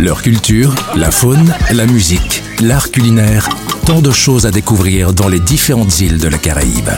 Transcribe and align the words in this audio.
Leur 0.00 0.22
culture, 0.22 0.74
la 0.96 1.10
faune, 1.10 1.54
la 1.72 1.84
musique, 1.84 2.42
l'art 2.62 2.90
culinaire, 2.90 3.50
tant 3.84 4.00
de 4.00 4.10
choses 4.10 4.46
à 4.46 4.50
découvrir 4.50 5.12
dans 5.12 5.28
les 5.28 5.40
différentes 5.40 6.00
îles 6.00 6.16
de 6.16 6.28
la 6.28 6.38
Caraïbe. 6.38 6.88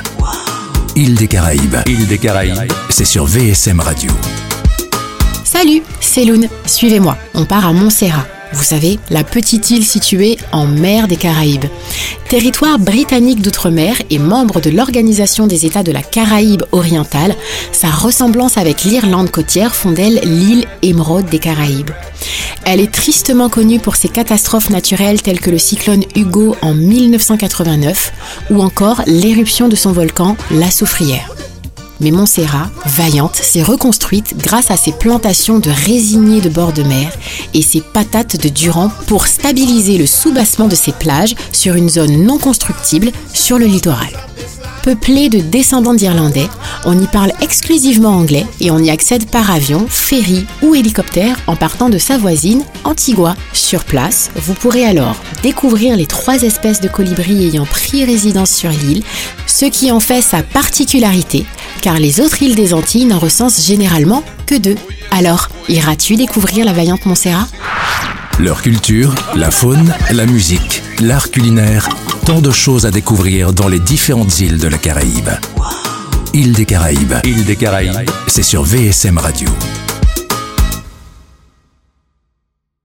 Île 0.94 1.16
des 1.16 1.26
Caraïbes. 1.26 1.78
Île 1.88 2.06
des 2.06 2.18
Caraïbes. 2.18 2.72
C'est 2.90 3.04
sur 3.04 3.26
VSM 3.26 3.80
Radio. 3.80 4.12
Salut, 5.42 5.82
c'est 6.00 6.24
Loun. 6.24 6.46
Suivez-moi, 6.64 7.16
on 7.34 7.44
part 7.44 7.66
à 7.66 7.72
Montserrat. 7.72 8.24
Vous 8.52 8.62
savez, 8.62 9.00
la 9.10 9.24
petite 9.24 9.70
île 9.70 9.84
située 9.84 10.38
en 10.52 10.66
mer 10.66 11.08
des 11.08 11.16
Caraïbes. 11.16 11.64
Territoire 12.28 12.78
britannique 12.78 13.42
d'outre-mer 13.42 13.96
et 14.10 14.20
membre 14.20 14.60
de 14.60 14.70
l'Organisation 14.70 15.48
des 15.48 15.66
États 15.66 15.82
de 15.82 15.90
la 15.90 16.02
Caraïbe 16.02 16.62
orientale, 16.70 17.34
sa 17.72 17.90
ressemblance 17.90 18.58
avec 18.58 18.84
l'Irlande 18.84 19.32
côtière 19.32 19.74
font 19.74 19.90
d'elle 19.90 20.20
l'île 20.22 20.66
émeraude 20.82 21.26
des 21.26 21.40
Caraïbes. 21.40 21.90
Elle 22.64 22.80
est 22.80 22.92
tristement 22.92 23.48
connue 23.48 23.80
pour 23.80 23.96
ses 23.96 24.08
catastrophes 24.08 24.70
naturelles 24.70 25.20
telles 25.20 25.40
que 25.40 25.50
le 25.50 25.58
cyclone 25.58 26.04
Hugo 26.14 26.56
en 26.62 26.74
1989 26.74 28.12
ou 28.50 28.62
encore 28.62 29.02
l'éruption 29.06 29.68
de 29.68 29.76
son 29.76 29.92
volcan, 29.92 30.36
la 30.50 30.70
Soufrière. 30.70 31.34
Mais 32.00 32.10
Montserrat, 32.10 32.68
vaillante, 32.84 33.36
s'est 33.36 33.62
reconstruite 33.62 34.34
grâce 34.36 34.70
à 34.70 34.76
ses 34.76 34.92
plantations 34.92 35.60
de 35.60 35.70
résiniers 35.70 36.40
de 36.40 36.48
bord 36.48 36.72
de 36.72 36.82
mer 36.82 37.12
et 37.54 37.62
ses 37.62 37.80
patates 37.80 38.40
de 38.42 38.48
Durand 38.48 38.90
pour 39.06 39.26
stabiliser 39.26 39.98
le 39.98 40.06
soubassement 40.06 40.66
de 40.66 40.74
ses 40.74 40.92
plages 40.92 41.34
sur 41.52 41.74
une 41.76 41.88
zone 41.88 42.24
non 42.24 42.38
constructible 42.38 43.12
sur 43.32 43.58
le 43.58 43.66
littoral. 43.66 44.10
Peuplée 44.82 45.28
de 45.28 45.38
descendants 45.38 45.94
d'Irlandais, 45.94 46.48
on 46.84 46.98
y 46.98 47.06
parle 47.06 47.32
exclusivement 47.40 48.16
anglais 48.16 48.46
et 48.60 48.70
on 48.70 48.78
y 48.78 48.90
accède 48.90 49.26
par 49.26 49.50
avion, 49.50 49.86
ferry 49.88 50.46
ou 50.62 50.74
hélicoptère 50.74 51.36
en 51.46 51.56
partant 51.56 51.88
de 51.88 51.98
sa 51.98 52.18
voisine, 52.18 52.62
Antigua. 52.84 53.36
Sur 53.52 53.84
place, 53.84 54.30
vous 54.36 54.54
pourrez 54.54 54.84
alors 54.84 55.16
découvrir 55.42 55.96
les 55.96 56.06
trois 56.06 56.42
espèces 56.42 56.80
de 56.80 56.88
colibris 56.88 57.46
ayant 57.46 57.66
pris 57.66 58.04
résidence 58.04 58.50
sur 58.50 58.70
l'île, 58.70 59.02
ce 59.46 59.66
qui 59.66 59.90
en 59.90 60.00
fait 60.00 60.22
sa 60.22 60.42
particularité, 60.42 61.46
car 61.80 61.98
les 61.98 62.20
autres 62.20 62.42
îles 62.42 62.54
des 62.54 62.74
Antilles 62.74 63.06
n'en 63.06 63.18
recensent 63.18 63.66
généralement 63.66 64.22
que 64.46 64.54
deux. 64.54 64.76
Alors, 65.10 65.48
iras-tu 65.68 66.16
découvrir 66.16 66.64
la 66.64 66.72
vaillante 66.72 67.06
Montserrat? 67.06 67.48
Leur 68.38 68.62
culture, 68.62 69.14
la 69.34 69.50
faune, 69.50 69.94
la 70.10 70.26
musique, 70.26 70.82
l'art 71.00 71.30
culinaire, 71.30 71.88
tant 72.24 72.40
de 72.40 72.50
choses 72.50 72.86
à 72.86 72.90
découvrir 72.90 73.52
dans 73.52 73.68
les 73.68 73.78
différentes 73.78 74.40
îles 74.40 74.58
de 74.58 74.68
la 74.68 74.78
Caraïbe. 74.78 75.30
Île 76.34 76.54
des 76.54 76.64
Caraïbes. 76.64 77.14
Île 77.24 77.44
des 77.44 77.56
Caraïbes. 77.56 78.08
C'est 78.26 78.42
sur 78.42 78.62
VSM 78.62 79.18
Radio. 79.18 79.48